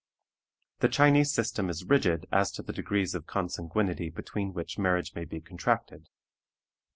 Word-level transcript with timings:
The 0.79 0.89
Chinese 0.89 1.31
system 1.31 1.69
is 1.69 1.85
rigid 1.85 2.25
as 2.31 2.51
to 2.53 2.63
the 2.63 2.73
degrees 2.73 3.13
of 3.13 3.27
consanguinity 3.27 4.09
between 4.09 4.51
which 4.51 4.79
marriage 4.79 5.13
may 5.13 5.25
be 5.25 5.39
contracted. 5.41 6.09